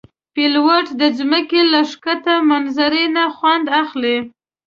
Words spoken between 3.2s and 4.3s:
خوند اخلي.